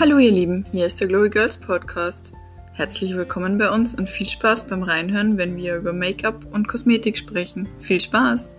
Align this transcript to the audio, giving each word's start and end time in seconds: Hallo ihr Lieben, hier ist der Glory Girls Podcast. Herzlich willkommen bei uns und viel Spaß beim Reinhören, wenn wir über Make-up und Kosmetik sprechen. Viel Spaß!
Hallo 0.00 0.18
ihr 0.18 0.32
Lieben, 0.32 0.66
hier 0.72 0.86
ist 0.86 1.00
der 1.00 1.06
Glory 1.06 1.30
Girls 1.30 1.56
Podcast. 1.56 2.32
Herzlich 2.72 3.14
willkommen 3.14 3.58
bei 3.58 3.70
uns 3.70 3.94
und 3.94 4.08
viel 4.08 4.28
Spaß 4.28 4.66
beim 4.66 4.82
Reinhören, 4.82 5.38
wenn 5.38 5.56
wir 5.56 5.76
über 5.76 5.92
Make-up 5.92 6.46
und 6.52 6.66
Kosmetik 6.66 7.16
sprechen. 7.16 7.68
Viel 7.78 8.00
Spaß! 8.00 8.56